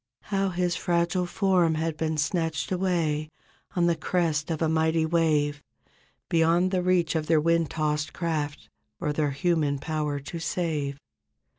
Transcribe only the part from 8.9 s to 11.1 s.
Or their human power to save.